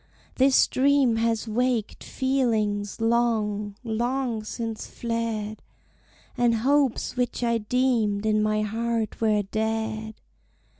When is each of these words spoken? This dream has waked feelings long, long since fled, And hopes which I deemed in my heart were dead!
This 0.33 0.65
dream 0.65 1.17
has 1.17 1.47
waked 1.47 2.03
feelings 2.03 2.99
long, 2.99 3.75
long 3.83 4.43
since 4.43 4.87
fled, 4.87 5.61
And 6.35 6.55
hopes 6.55 7.15
which 7.15 7.43
I 7.43 7.59
deemed 7.59 8.25
in 8.25 8.41
my 8.41 8.63
heart 8.63 9.21
were 9.21 9.43
dead! 9.43 10.15